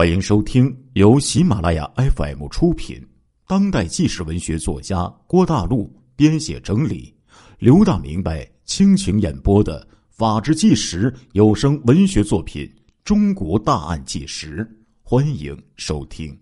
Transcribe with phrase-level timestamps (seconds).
[0.00, 3.06] 欢迎收听由喜马拉雅 FM 出品、
[3.46, 7.14] 当代纪实文学作家郭大陆编写整理、
[7.58, 12.64] 刘大明白倾情演播的《法制纪实》有声文学作品
[13.04, 14.64] 《中国大案纪实》，
[15.02, 16.34] 欢迎收听。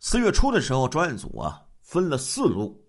[0.00, 2.82] 四月初的时候，专案组啊分了四路，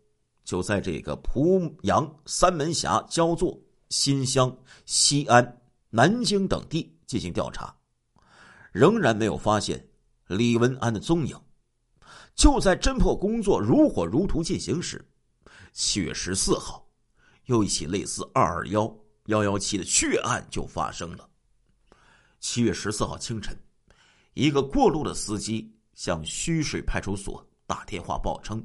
[0.45, 3.59] 就在这个濮阳、三门峡、焦作、
[3.89, 7.74] 新乡、西安、南京等地进行调查。
[8.75, 9.87] 仍然没有发现
[10.27, 11.39] 李文安的踪影。
[12.35, 15.09] 就在侦破工作如火如荼进行时，
[15.71, 16.85] 七月十四号，
[17.45, 18.93] 又一起类似“二二幺
[19.27, 21.29] 幺幺七”的血案就发生了。
[22.41, 23.57] 七月十四号清晨，
[24.33, 28.61] 一个过路的司机向虚水派出所打电话报称，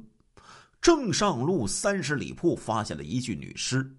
[0.81, 3.89] 正上路三十里铺发现了一具女尸，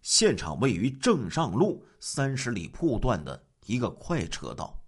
[0.00, 4.80] 现场位于正上路三十里铺段的一个快车道。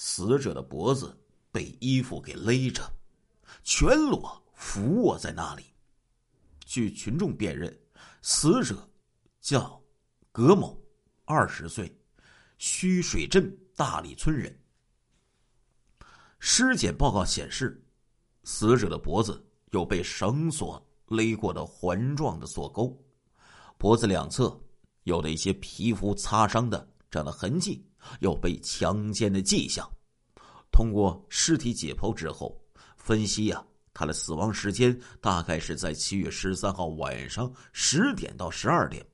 [0.00, 1.12] 死者的脖子
[1.50, 2.88] 被衣服给勒着，
[3.64, 5.64] 全裸俯卧在那里。
[6.64, 7.76] 据群众辨认，
[8.22, 8.88] 死者
[9.40, 9.82] 叫
[10.30, 10.80] 葛某，
[11.24, 11.92] 二十岁，
[12.58, 14.56] 须水镇大里村人。
[16.38, 17.84] 尸检报告显示，
[18.44, 22.96] 死者的脖子有被绳索勒过的环状的锁沟，
[23.76, 24.56] 脖子两侧
[25.02, 27.84] 有的一些皮肤擦伤的这样的痕迹。
[28.20, 29.88] 有被强奸的迹象。
[30.70, 32.60] 通过尸体解剖之后
[32.96, 39.04] 分析呀，他的死亡时间大概是在七月十三号晚上十点到十二点。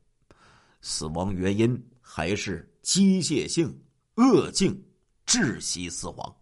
[0.81, 3.83] 死亡原因还是机械性
[4.17, 4.85] 恶性
[5.27, 6.37] 窒息死亡。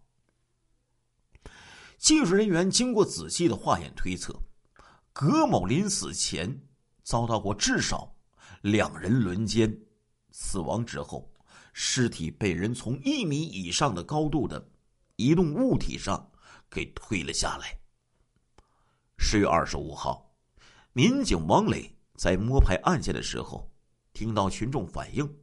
[1.97, 4.37] 技术人员经过仔细的化验推测，
[5.13, 6.61] 葛某临死前
[7.03, 8.13] 遭到过至少
[8.61, 9.73] 两人轮奸，
[10.31, 11.32] 死亡之后。
[11.73, 14.69] 尸体被人从一米以上的高度的
[15.15, 16.31] 移动物体上
[16.69, 17.77] 给推了下来。
[19.17, 20.33] 十月二十五号，
[20.93, 23.71] 民警王磊在摸排案件的时候，
[24.13, 25.37] 听到群众反映，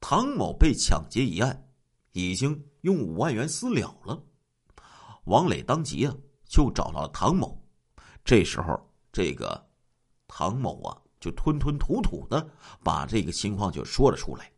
[0.00, 1.68] 唐某被抢劫一案
[2.12, 4.22] 已经用五万元私了了。
[5.24, 6.14] 王磊当即啊
[6.46, 7.62] 就找到了唐某，
[8.24, 9.68] 这时候这个
[10.26, 12.50] 唐某啊就吞吞吐吐的
[12.82, 14.51] 把这个情况就说了出来。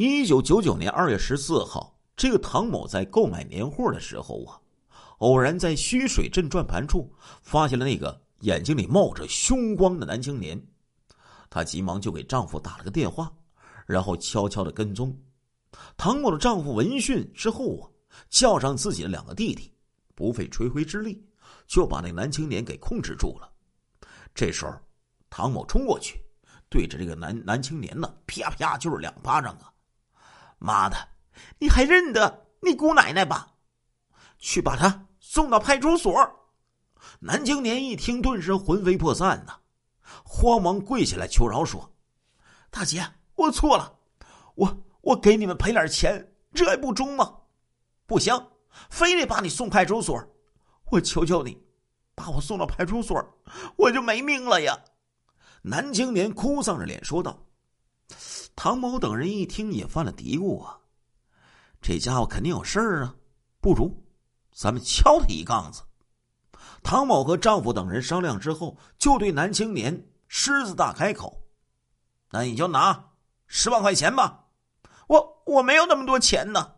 [0.00, 4.54] 一九九九年二月十四号，这个唐某在购买年货的时候啊，
[5.18, 10.64] 偶然在虚水镇转盘处发现了那个眼睛里冒着凶光的男青年，
[11.50, 13.28] 她急忙就给丈夫打了个电话，
[13.86, 15.20] 然后悄悄的跟踪。
[15.96, 17.90] 唐某的丈夫闻讯之后啊，
[18.30, 19.72] 叫上自己的两个弟弟，
[20.14, 21.26] 不费吹灰之力
[21.66, 23.50] 就把那男青年给控制住了。
[24.32, 24.72] 这时候，
[25.28, 26.22] 唐某冲过去，
[26.68, 29.72] 对着这个男男青年呢，啪啪就是两巴掌啊！
[30.58, 30.96] 妈的，
[31.58, 33.54] 你还认得你姑奶奶吧？
[34.38, 36.14] 去把她送到派出所。
[37.20, 39.60] 南青年一听，顿时魂飞魄散呐，
[40.24, 41.92] 慌忙跪下来求饶说
[42.70, 43.04] ：“大姐，
[43.34, 43.98] 我错了，
[44.56, 47.38] 我我给你们赔点钱，这还不中吗？
[48.06, 48.48] 不行，
[48.90, 50.20] 非得把你送派出所。
[50.90, 51.62] 我求求你，
[52.14, 53.22] 把我送到派出所，
[53.76, 54.78] 我就没命了呀！”
[55.62, 57.47] 南青年哭丧着脸说道。
[58.60, 60.80] 唐某等人一听，也犯了嘀咕啊，
[61.80, 63.14] 这家伙肯定有事儿啊，
[63.60, 64.02] 不如
[64.52, 65.82] 咱们敲他一杠子。
[66.82, 71.40] 唐某和丈夫等人商量之后，就对男青年狮子大开口
[72.32, 73.12] ：“那你就拿
[73.46, 74.46] 十万块钱吧，
[75.06, 76.72] 我我没有那么多钱呢。”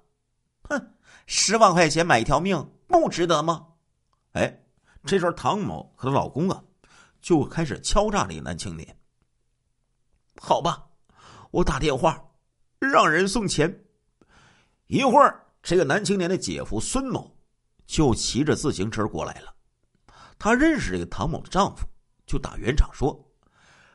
[0.68, 3.68] 哼，十万块钱买一条命不值得吗？
[4.32, 4.64] 哎，
[5.06, 6.62] 这时候唐某和她老公啊，
[7.22, 8.98] 就开始敲诈这个男青年。
[10.42, 10.88] 好吧。
[11.50, 12.22] 我打电话，
[12.78, 13.84] 让人送钱。
[14.86, 17.36] 一会儿，这个男青年的姐夫孙某
[17.86, 19.54] 就骑着自行车过来了。
[20.38, 21.84] 他认识这个唐某的丈夫，
[22.24, 23.20] 就打圆场说：“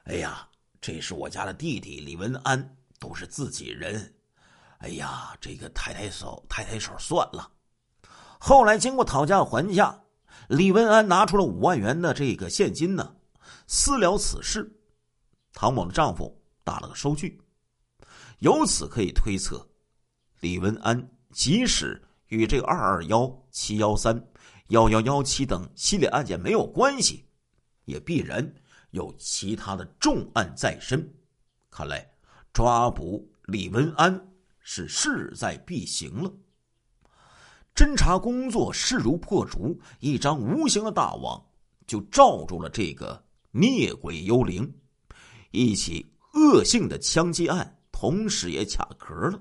[0.06, 0.48] 哎呀，
[0.82, 4.14] 这是我家的弟弟李文安，都是自己人。
[4.80, 7.50] 哎呀，这个抬抬手，抬抬手算了。”
[8.38, 10.04] 后来经过讨价还价，
[10.50, 13.16] 李文安拿出了五万元的这个现金呢，
[13.66, 14.78] 私了此事。
[15.54, 17.42] 唐某的丈夫打了个收据。
[18.46, 19.68] 由此可以推测，
[20.40, 24.24] 李文安即使与这个二二幺七幺三
[24.68, 27.26] 幺幺幺七等系列案件没有关系，
[27.86, 28.54] 也必然
[28.92, 31.12] 有其他的重案在身。
[31.72, 32.08] 看来
[32.54, 36.32] 抓捕李文安是势在必行了。
[37.74, 41.44] 侦查工作势如破竹，一张无形的大网
[41.88, 44.72] 就罩住了这个孽鬼幽灵，
[45.50, 46.06] 一起
[46.36, 47.75] 恶性的枪击案。
[47.98, 49.40] 同时也卡壳了。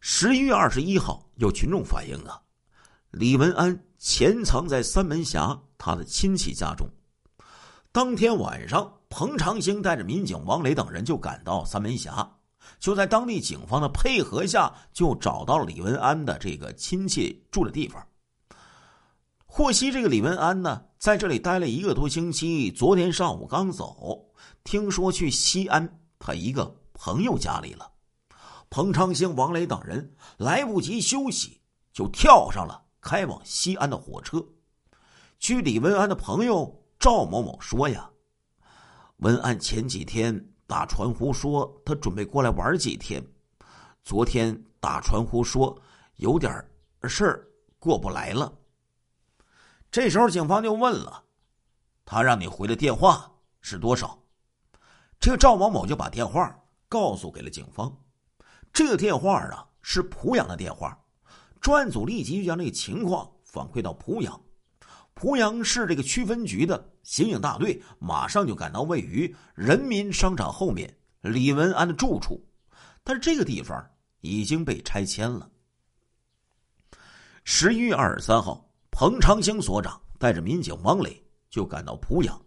[0.00, 2.40] 十一月二十一号，有群众反映啊，
[3.10, 6.88] 李文安潜藏在三门峡他的亲戚家中。
[7.92, 12.38] 当天晚上，彭长兴带着民警王磊等人就赶到三门峡，
[12.78, 18.02] 就在当地警方的配合下，就找到了李文安的这个亲戚住的地方。
[19.44, 24.32] 获悉这个李文安呢，在这里待了一个多星期，昨天上午刚走，
[24.64, 27.88] 听说去西安他一个朋友家里了。
[28.68, 31.60] 彭昌兴、王磊等人来不及休息，
[31.92, 34.44] 就跳上了开往西安的火车。
[35.38, 38.10] 据李文安的朋友赵某某说呀，
[39.18, 43.24] 文安前几天打传呼说他准备过来玩几天，
[44.02, 45.80] 昨天打传呼说
[46.16, 46.52] 有点
[47.04, 47.46] 事儿
[47.78, 48.52] 过不来了。
[49.92, 51.22] 这时候警方就问了
[52.04, 53.30] ：“他让你回的电话
[53.60, 54.18] 是多少？”
[55.18, 56.56] 这个赵某某就把电话
[56.88, 57.94] 告诉给了警方。
[58.72, 60.98] 这个电话啊是濮阳的电话，
[61.60, 64.40] 专案组立即就将这个情况反馈到濮阳，
[65.14, 72.44] 濮阳市这个区分局的刑警大队马上就赶到位于人民商场后面李文安的住处，
[73.02, 73.90] 但是这个地方
[74.20, 75.50] 已经被拆迁了。
[77.44, 82.40] 十一月二十三号，彭长兴所长带着民警王磊就赶到濮阳，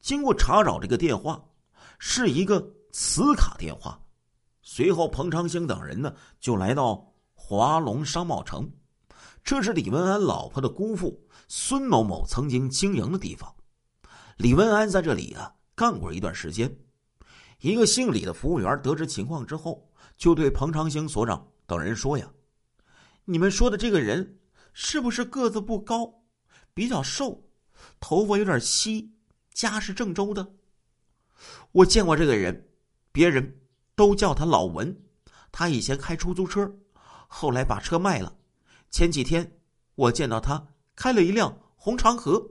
[0.00, 1.42] 经过查找，这个电话
[1.98, 4.00] 是一个磁卡电话。
[4.62, 8.70] 随后，彭长兴等人呢就来到华龙商贸城，
[9.44, 13.54] 这是李文安老婆的姑父孙某某曾经经营的地方。
[14.36, 16.76] 李文安在这里啊干过一段时间。
[17.60, 22.30] 一个姓李的服务员得知情况之后，就对彭长兴所长等人说：“呀，
[23.24, 24.38] 你们说的这个人
[24.74, 26.22] 是不是个子不高，
[26.74, 27.48] 比较瘦，
[27.98, 29.14] 头发有点稀，
[29.54, 30.46] 家是郑州的？
[31.72, 32.68] 我见过这个人，
[33.12, 33.54] 别人。”
[33.96, 34.94] 都叫他老文，
[35.50, 36.70] 他以前开出租车，
[37.28, 38.36] 后来把车卖了。
[38.90, 39.58] 前几天
[39.94, 40.62] 我见到他
[40.94, 42.46] 开了一辆红长河。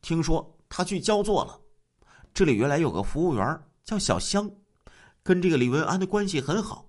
[0.00, 1.60] 听说他去焦作了。
[2.32, 4.48] 这里原来有个服务员叫小香，
[5.24, 6.88] 跟这个李文安的关系很好。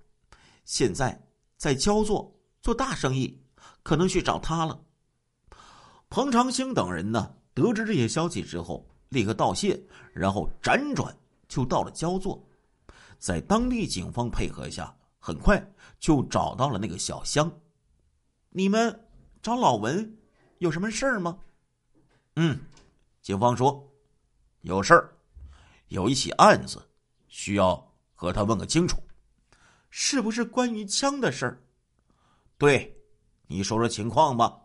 [0.64, 1.28] 现在
[1.58, 3.42] 在焦作做大生意，
[3.82, 4.80] 可能去找他了。
[6.12, 9.82] 彭长兴等人呢，得知这些消息之后，立刻道谢，
[10.12, 11.16] 然后辗转
[11.48, 12.44] 就到了焦作。
[13.18, 15.66] 在当地警方配合下，很快
[16.00, 17.50] 就找到了那个小香。
[18.50, 19.08] 你们
[19.42, 20.18] 找老文
[20.58, 21.40] 有什么事儿吗？
[22.36, 22.60] 嗯，
[23.22, 23.90] 警方说
[24.62, 25.16] 有事儿，
[25.88, 26.82] 有一起案子
[27.28, 28.98] 需要和他问个清楚，
[29.90, 31.64] 是不是关于枪的事儿？
[32.58, 32.98] 对，
[33.48, 34.60] 你说说情况吧。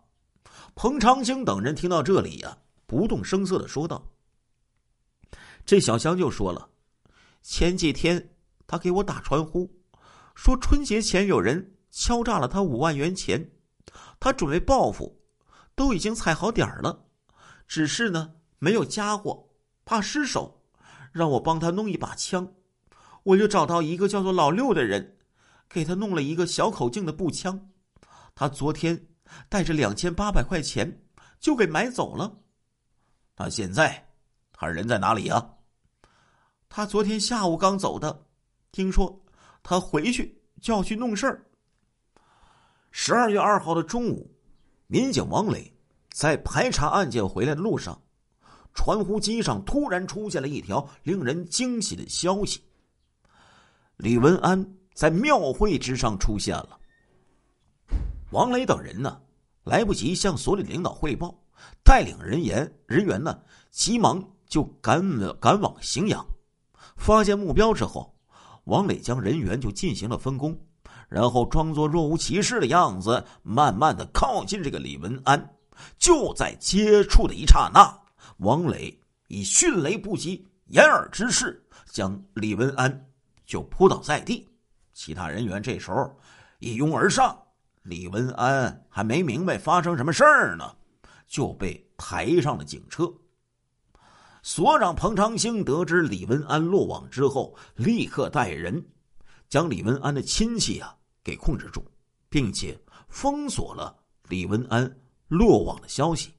[0.74, 4.04] 彭长兴等人听到这里呀，不动声色的说道。
[5.68, 6.70] 这小香就说了，
[7.42, 8.30] 前几天。
[8.66, 9.70] 他给我打传呼，
[10.34, 13.50] 说春节前有人敲诈了他五万元钱，
[14.18, 15.22] 他准备报复，
[15.74, 17.06] 都已经踩好点儿了，
[17.66, 19.50] 只是呢没有家伙，
[19.84, 20.62] 怕失手，
[21.12, 22.54] 让我帮他弄一把枪，
[23.22, 25.18] 我就找到一个叫做老六的人，
[25.68, 27.70] 给他弄了一个小口径的步枪，
[28.34, 29.08] 他昨天
[29.50, 31.02] 带着两千八百块钱
[31.38, 32.38] 就给买走了，
[33.34, 34.10] 他现在
[34.52, 35.54] 他人在哪里呀？
[36.68, 38.24] 他昨天下午刚走的。
[38.70, 39.18] 听说
[39.62, 41.44] 他回去就要去弄事儿。
[42.90, 44.30] 十二月二号的中午，
[44.86, 45.72] 民警王磊
[46.10, 48.00] 在排查案件回来的路上，
[48.74, 52.62] 传呼机上突然出现了一条令人惊喜的消息：
[53.96, 56.78] 李文安在庙会之上出现了。
[58.30, 59.20] 王磊等人呢，
[59.64, 61.34] 来不及向所里领导汇报，
[61.82, 63.40] 带领人员人员呢，
[63.70, 65.02] 急忙就赶
[65.40, 66.24] 赶往荥阳，
[66.98, 68.14] 发现目标之后。
[68.64, 70.54] 王磊将人员就进行了分工，
[71.08, 75.54] 然后装作若无其事的样子，慢慢的靠近这个李文安。
[75.96, 77.98] 就在接触的一刹那，
[78.40, 78.94] 王磊
[79.28, 83.08] 以迅雷不及掩耳之势将李文安
[83.46, 84.46] 就扑倒在地。
[84.92, 86.14] 其他人员这时候
[86.58, 87.34] 一拥而上，
[87.84, 90.76] 李文安还没明白发生什么事儿呢，
[91.26, 93.10] 就被抬上了警车。
[94.42, 98.84] 所长彭长兴得知李文安落网之后，立刻带人
[99.48, 101.84] 将李文安的亲戚啊给控制住，
[102.28, 102.78] 并且
[103.08, 103.96] 封锁了
[104.28, 106.32] 李文安落网的消息。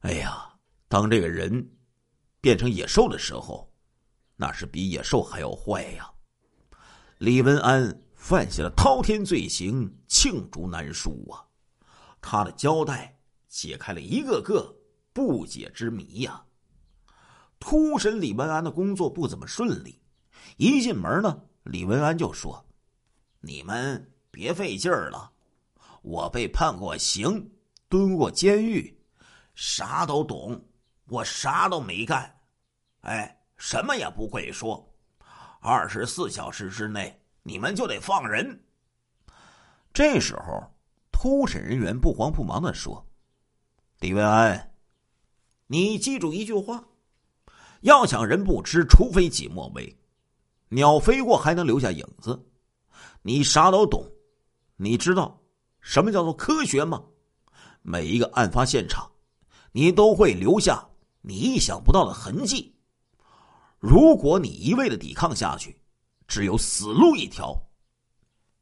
[0.00, 0.52] 哎呀，
[0.88, 1.70] 当这个人
[2.40, 3.72] 变成野兽的时候，
[4.36, 6.10] 那是比野兽还要坏呀！
[7.18, 11.40] 李文安犯下了滔天罪行，罄竹难书啊！
[12.20, 13.18] 他的交代
[13.48, 14.74] 解开了一个个。
[15.14, 16.44] 不解之谜呀！
[17.60, 20.02] 突审李文安的工作不怎么顺利，
[20.58, 22.62] 一进门呢，李文安就说
[23.40, 25.30] ：“你们别费劲儿了，
[26.02, 27.48] 我被判过刑，
[27.88, 29.00] 蹲过监狱，
[29.54, 30.62] 啥都懂，
[31.06, 32.40] 我啥都没干，
[33.02, 34.92] 哎，什么也不会说。
[35.60, 38.62] 二十四小时之内，你们就得放人。”
[39.94, 40.60] 这时候，
[41.12, 43.06] 突审人员不慌不忙的说
[44.00, 44.73] ：“李文安，
[45.66, 46.84] 你记住一句话，
[47.80, 49.96] 要想人不知，除非己莫为。”
[50.70, 52.46] 鸟飞过还能留下影子，
[53.22, 54.10] 你啥都懂，
[54.76, 55.40] 你知道
[55.80, 57.04] 什么叫做科学吗？
[57.82, 59.08] 每一个案发现场，
[59.70, 60.84] 你都会留下
[61.20, 62.74] 你意想不到的痕迹。
[63.78, 65.78] 如果你一味的抵抗下去，
[66.26, 67.54] 只有死路一条。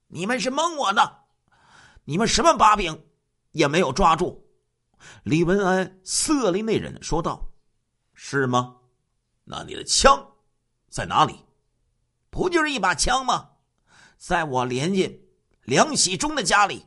[0.08, 1.20] 你们是蒙我的，
[2.04, 3.00] 你们什么把柄
[3.52, 4.44] 也没有抓住。
[5.24, 7.50] 李文安色厉内荏的说道
[8.14, 8.76] ：“是吗？
[9.44, 10.34] 那你的枪
[10.88, 11.44] 在哪里？”
[12.30, 13.50] 不就是一把枪吗？
[14.16, 15.28] 在我连进
[15.64, 16.86] 梁喜忠的家里。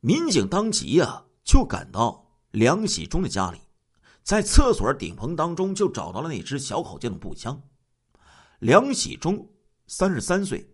[0.00, 3.60] 民警当即呀就赶到梁喜忠的家里，
[4.22, 7.62] 在厕所顶棚当中就找到了那支小口径的步枪。
[8.58, 9.50] 梁喜忠
[9.86, 10.68] 三十三岁，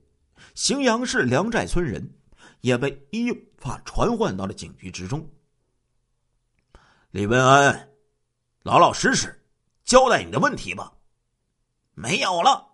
[0.55, 2.18] 荥阳市梁寨村人，
[2.61, 5.29] 也被依法传唤到了警局之中。
[7.11, 7.89] 李文安，
[8.63, 9.43] 老老实实
[9.85, 10.93] 交代你的问题吧。
[11.95, 12.67] 没有了，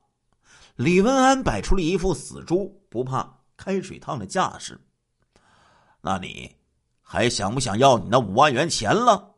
[0.76, 4.78] 李文安摆出了一副死猪不怕开水烫的架势。
[6.00, 6.54] 那你
[7.00, 9.34] 还想不想要你那五万元钱了？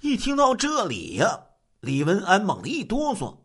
[0.00, 1.46] 一听到这里呀，
[1.80, 3.36] 李文安猛地一哆嗦，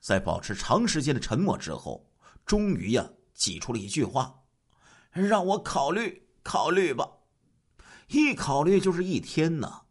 [0.00, 2.08] 在保持长时间的沉默之后，
[2.46, 4.34] 终于呀挤出了一句话
[5.12, 7.08] ：“让我考虑考虑吧。”
[8.08, 9.82] 一考虑就是一天呢。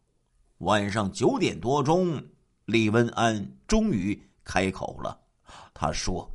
[0.58, 2.22] 晚上九点多钟，
[2.66, 4.28] 李文安终于。
[4.44, 5.20] 开口了，
[5.72, 6.28] 他说：“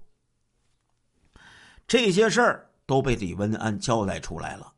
[1.85, 4.73] 这些事儿都被李文安交代出来了。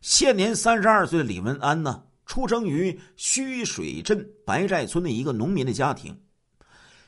[0.00, 6.20] 现年三十二岁的李文安呢，出生于须水镇白寨村的一个农民的家庭。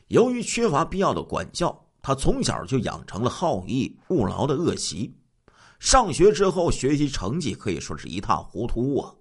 [0.06, 5.18] 由于缺乏必要的管教，他从小就养成了好逸恶劳的恶习。
[5.84, 9.14] 上学之后，学习成绩可以说是一塌糊涂啊。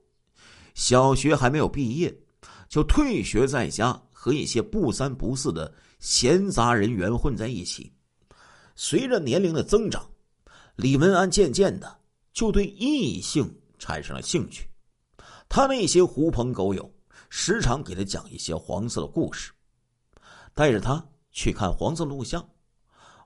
[0.75, 2.17] 小学还没有毕业，
[2.69, 7.91] 就退学在家，和一些不三不四的。”闲杂人员混在一起，
[8.75, 10.09] 随着年龄的增长，
[10.77, 11.97] 李文安渐渐的
[12.31, 14.65] 就对异性产生了兴趣。
[15.49, 16.89] 他那些狐朋狗友
[17.29, 19.51] 时常给他讲一些黄色的故事，
[20.53, 22.45] 带着他去看黄色录像。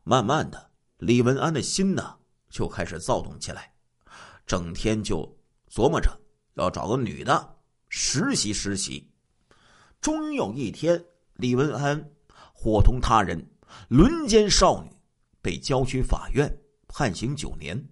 [0.03, 2.15] 慢慢的，李文安的心呢
[2.49, 3.73] 就开始躁动起来，
[4.45, 5.21] 整天就
[5.69, 6.09] 琢磨着
[6.55, 7.57] 要找个女的
[7.89, 9.11] 实习实习。
[10.01, 11.03] 终于有一天，
[11.35, 12.11] 李文安。
[12.59, 13.51] 伙同他人
[13.87, 14.89] 轮奸少女，
[15.43, 16.51] 被郊区法院
[16.87, 17.87] 判刑九年。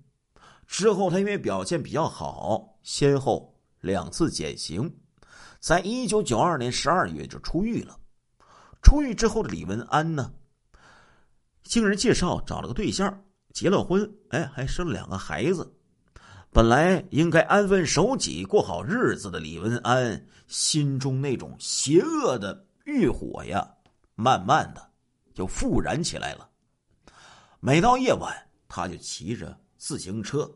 [0.65, 4.91] 之后，他因为表现比较好，先后两次减刑，
[5.59, 7.95] 在一九九二年十二月就出狱了。
[8.81, 10.33] 出狱之后的李文安呢，
[11.63, 13.23] 经人介绍找了个对象，
[13.55, 15.73] 结了婚，哎，还生了两个孩子。
[16.51, 23.65] 本来应该安分守己、过好日子的李文安，心中那种邪恶的欲火呀。
[24.15, 24.85] 慢慢的，
[25.33, 26.49] 就复燃起来了。
[27.61, 28.35] 每到夜晚，
[28.67, 30.51] 他就骑着自行车，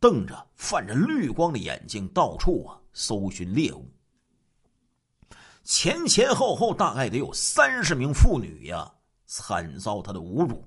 [0.00, 3.86] 瞪着泛着绿光的眼睛，到处啊搜寻猎物。
[5.64, 8.90] 前前后后大概得有三十名妇女呀，
[9.26, 10.66] 惨遭他的侮辱。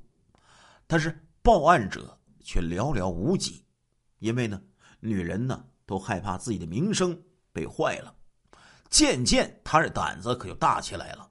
[0.86, 1.16] 但是
[1.50, 3.66] 报案者却寥寥无几，
[4.20, 4.62] 因为呢，
[5.00, 7.20] 女人呢都害怕自己的名声
[7.52, 8.14] 被坏了。
[8.88, 11.28] 渐渐，他这胆子可就大起来了。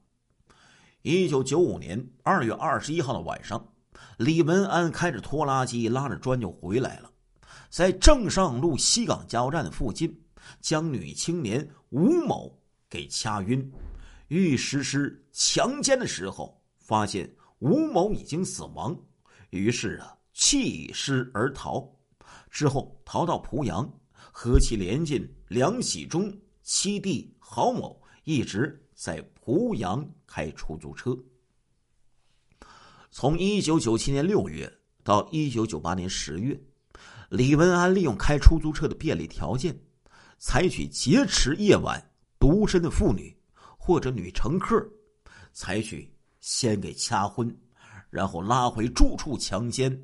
[1.02, 3.64] 一九九五年二月二十一号的晚上，
[4.16, 7.08] 李文安开着拖拉机拉着砖就回来了，
[7.70, 10.20] 在正上路西港加油站的附近，
[10.60, 12.60] 将女青年吴某
[12.90, 13.72] 给掐晕，
[14.26, 19.00] 欲实施强奸的时候，发现吴某已经死亡，
[19.50, 21.88] 于是啊弃尸而逃，
[22.50, 23.88] 之后逃到濮阳，
[24.32, 28.84] 和其连进梁喜忠七弟郝某一直。
[28.98, 31.16] 在濮阳开出租车。
[33.12, 34.68] 从一九九七年六月
[35.04, 36.60] 到一九九八年十月，
[37.30, 39.80] 李文安利用开出租车的便利条件，
[40.40, 43.32] 采取劫持夜晚独身的妇女
[43.78, 44.84] 或者女乘客，
[45.52, 47.56] 采取先给掐昏，
[48.10, 50.02] 然后拉回住处强奸，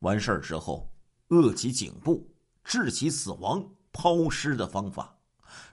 [0.00, 0.90] 完事儿之后
[1.28, 2.28] 扼其颈部，
[2.64, 5.12] 致其死亡，抛尸的方法。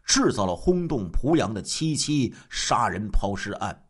[0.06, 3.86] 制造了轰动濮阳的七七杀人抛尸案，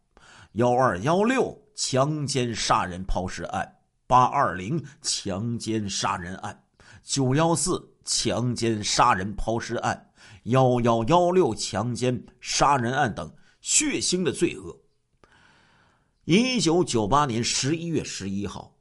[0.54, 6.64] 幺二幺六强奸杀人抛尸案、八二零强奸杀人案、
[7.04, 10.12] 九幺四强奸杀人抛尸案、
[10.44, 14.83] 幺幺幺六强奸杀人案等血腥的罪恶。
[16.26, 18.74] 一九九八年十一月十一号，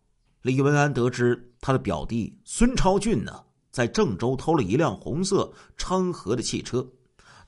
[0.42, 6.86] 李文安得知他的表弟孙超俊呢在郑州偷了一辆红色昌河的汽车，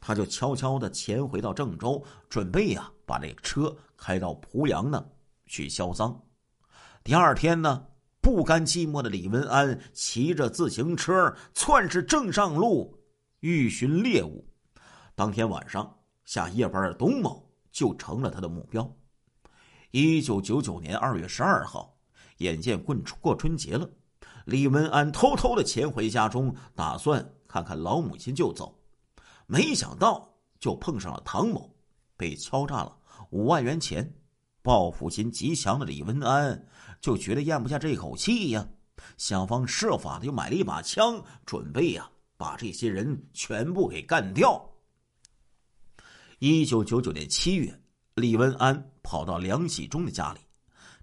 [0.00, 5.06] 他就悄悄的潜回到郑州，准备呀把这车开到濮阳呢
[5.46, 6.20] 去销赃。
[7.04, 7.86] 第二天呢，
[8.20, 12.98] 不甘寂寞的李文安骑着自行车窜至正上路，
[13.38, 14.44] 欲寻猎物。
[15.14, 18.92] 当天晚上下夜班的董某就成了他的目标。
[19.94, 21.96] 一九九九年二月十二号，
[22.38, 23.88] 眼见过过春节了，
[24.44, 28.76] 李文安偷偷的潜回家中，打算看看老母亲就走。
[29.46, 31.72] 没想到就碰上了唐某，
[32.16, 32.98] 被敲诈了
[33.30, 34.12] 五万元钱。
[34.62, 36.66] 报复心极强的李文安
[37.00, 38.66] 就觉得咽不下这口气呀，
[39.16, 44.60] 想方设法的又买了一把枪，准备呀把这些人全部给干掉。
[46.40, 47.80] 一九九九年七月。
[48.14, 50.38] 李文安跑到梁喜忠的家里，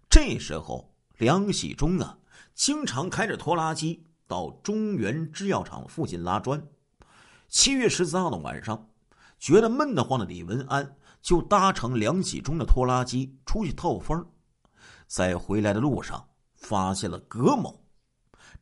[0.09, 2.17] 这时候梁喜忠啊，
[2.55, 6.65] 经常开着拖拉机到中原制药厂附近拉砖。
[7.49, 8.89] 七月十四号的晚上，
[9.37, 14.25] 觉得闷得慌的李文安就搭乘梁喜忠的拖拉机出去透风，
[15.05, 16.25] 在回来的路上
[16.55, 17.83] 发现了葛某，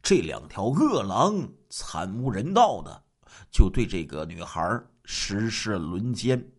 [0.01, 3.03] 这两条恶狼惨无人道的
[3.51, 6.51] 就对这个女孩实施轮奸。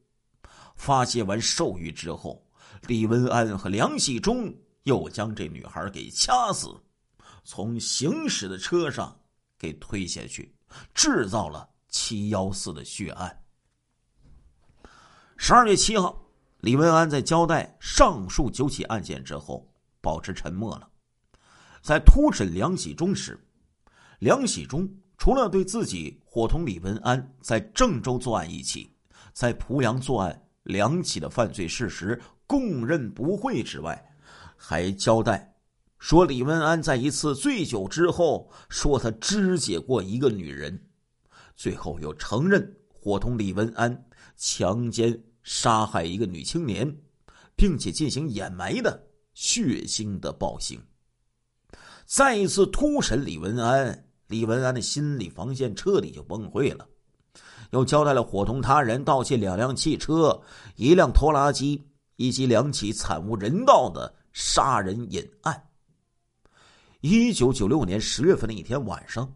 [0.80, 2.42] 发泄完兽欲之后，
[2.88, 4.50] 李文安和梁喜忠
[4.84, 6.74] 又将这女孩给掐死，
[7.44, 9.14] 从行驶的车上
[9.58, 10.54] 给推下去，
[10.94, 13.44] 制造了七幺四的血案。
[15.36, 16.18] 十二月七号，
[16.60, 19.70] 李文安在交代上述九起案件之后，
[20.00, 20.88] 保持沉默了。
[21.82, 23.38] 在突审梁喜忠时，
[24.20, 28.90] 梁喜忠除了对自己伙同李文安在郑州作案一起，
[29.34, 30.46] 在濮阳作案。
[30.64, 34.14] 两起的犯罪事实供认不讳之外，
[34.56, 35.54] 还交代
[35.98, 40.86] 说李文安在一次醉酒之后说他肢解过一个女人，
[41.56, 46.94] 最后又承认伙同李文安强奸杀害一个女青年，
[47.56, 50.80] 并且进行掩埋的血腥的暴行。
[52.04, 56.88] 再一次突审李文安，李文安的心理防线彻底就崩溃了。
[57.70, 60.40] 又交代了伙同他人盗窃两辆汽车、
[60.76, 65.68] 一辆拖拉机以及两起惨无人道的杀人隐案。
[67.00, 69.32] 一九九六年十月份的一天晚上，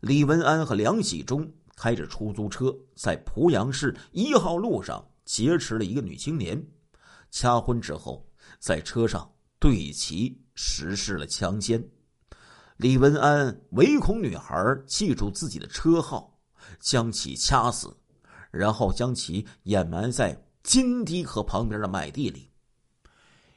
[0.00, 6.66] 李文安和梁喜忠开着出租车在濮阳市一号路上劫持了一个女青年，
[7.30, 8.26] 掐昏之后，
[8.58, 11.82] 在车上对其实施了强奸。
[12.78, 14.54] 李文安唯恐女孩
[14.86, 16.35] 记住自己的车号。
[16.80, 17.96] 将其掐死，
[18.50, 22.50] 然后将其掩埋在金堤河旁边的麦地里。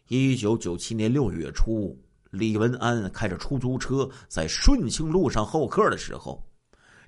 [0.08, 1.98] 一九九七年六月初，
[2.32, 6.43] 李文安开着出租车在顺庆路上候客的时候，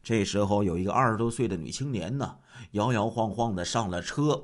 [0.04, 2.38] 这时候有一个二十多岁的女青年呢，
[2.72, 4.44] 摇摇晃晃的上了车。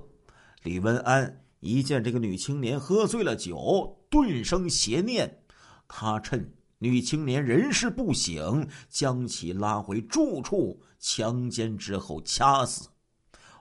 [0.63, 5.43] 李文安一见这个女青年喝醉了酒，顿生邪念，
[5.87, 6.56] 他趁。
[6.79, 12.87] 女青年人事不省，将其拉回住处强奸之后掐死。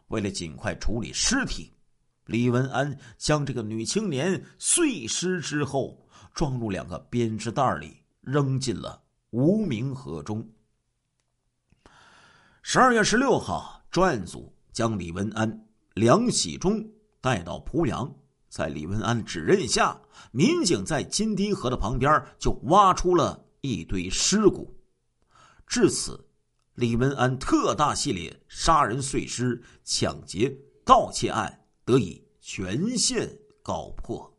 [0.09, 1.72] 为了尽快处理尸体，
[2.26, 10.46] 李文安将这个女青年碎尸之后装入两个编织袋里，扔进了无名河中。
[12.62, 16.85] 十二月十六号，专案组将李文安、梁喜忠
[17.20, 18.12] 带到濮阳。
[18.49, 24.75] 在李文安指认下，民警在金堤河的旁边就挖出了一堆尸骨。
[25.67, 26.25] 至此，
[26.75, 33.29] 李文安特大系列杀人碎尸、抢劫、盗窃案得以全线
[33.63, 34.33] 告破。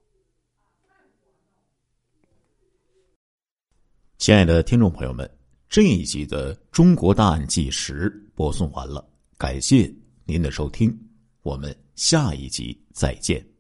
[4.17, 5.30] 亲爱的听众朋友们，
[5.70, 9.93] 这一集的《中国大案纪实》播送完了，感谢
[10.26, 10.98] 您的收听，
[11.43, 13.57] 我们下一集再见。